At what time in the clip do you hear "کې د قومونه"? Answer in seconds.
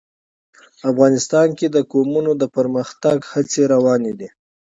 1.57-2.31